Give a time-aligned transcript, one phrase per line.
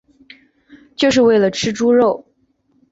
[0.95, 2.25] 就是为了吃猪肉